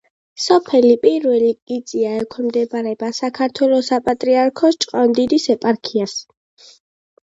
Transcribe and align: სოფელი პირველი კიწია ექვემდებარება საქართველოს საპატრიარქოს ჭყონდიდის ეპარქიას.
სოფელი 0.43 0.93
პირველი 1.03 1.51
კიწია 1.73 2.15
ექვემდებარება 2.23 3.13
საქართველოს 3.21 3.93
საპატრიარქოს 3.95 4.83
ჭყონდიდის 4.85 5.51
ეპარქიას. 5.59 6.23